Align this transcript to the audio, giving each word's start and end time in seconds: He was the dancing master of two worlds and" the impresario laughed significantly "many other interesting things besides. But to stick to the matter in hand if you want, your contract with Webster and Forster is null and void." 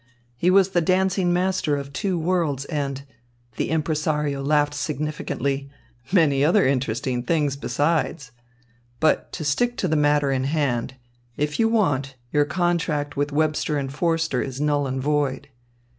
He 0.35 0.49
was 0.49 0.69
the 0.69 0.81
dancing 0.81 1.31
master 1.31 1.77
of 1.77 1.93
two 1.93 2.17
worlds 2.17 2.65
and" 2.65 3.03
the 3.57 3.69
impresario 3.69 4.41
laughed 4.41 4.73
significantly 4.73 5.69
"many 6.11 6.43
other 6.43 6.65
interesting 6.65 7.21
things 7.21 7.55
besides. 7.55 8.31
But 8.99 9.31
to 9.33 9.45
stick 9.45 9.77
to 9.77 9.87
the 9.87 9.95
matter 9.95 10.31
in 10.31 10.45
hand 10.45 10.95
if 11.37 11.59
you 11.59 11.69
want, 11.69 12.15
your 12.31 12.45
contract 12.45 13.15
with 13.15 13.31
Webster 13.31 13.77
and 13.77 13.93
Forster 13.93 14.41
is 14.41 14.59
null 14.59 14.87
and 14.87 14.99
void." 15.03 15.49